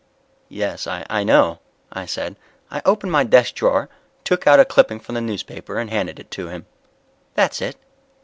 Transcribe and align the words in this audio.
"Yes, 0.49 0.87
I 0.87 1.23
know," 1.23 1.59
I 1.93 2.07
said. 2.07 2.35
I 2.71 2.81
opened 2.85 3.11
my 3.11 3.23
desk 3.23 3.53
drawer, 3.53 3.87
took 4.23 4.47
out 4.47 4.59
a 4.59 4.65
clipping 4.65 4.99
from 4.99 5.13
the 5.13 5.21
newspaper, 5.21 5.77
and 5.77 5.91
handed 5.91 6.19
it 6.19 6.31
to 6.31 6.47
him. 6.47 6.65
"That's 7.35 7.61
it." 7.61 7.75